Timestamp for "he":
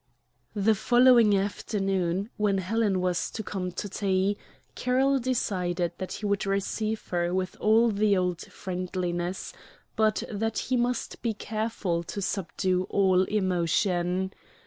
6.13-6.25, 10.57-10.75